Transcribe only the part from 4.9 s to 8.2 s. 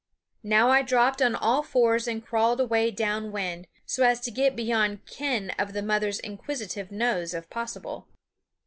ken of the mother's inquisitive nose if possible.